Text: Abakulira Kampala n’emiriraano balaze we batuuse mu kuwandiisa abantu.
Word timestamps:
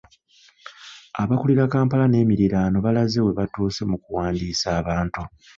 Abakulira 1.21 1.63
Kampala 1.73 2.05
n’emiriraano 2.09 2.77
balaze 2.85 3.19
we 3.25 3.31
batuuse 3.39 3.81
mu 3.91 3.97
kuwandiisa 4.03 4.67
abantu. 4.81 5.21